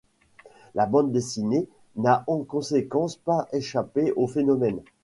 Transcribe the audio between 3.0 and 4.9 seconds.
pas échappé au phénomène.